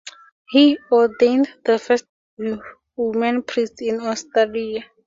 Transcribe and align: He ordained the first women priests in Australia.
He 0.49 0.79
ordained 0.91 1.53
the 1.63 1.77
first 1.77 2.05
women 2.97 3.43
priests 3.43 3.83
in 3.83 3.99
Australia. 4.01 4.83